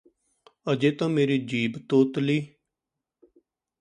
ਅਜੇ 0.67 0.91
ਤਾਂ 0.91 1.09
ਮੇਰੀ 1.09 1.37
ਜੀਭ 1.45 1.77
ਤੋਤਲੀ 1.89 2.39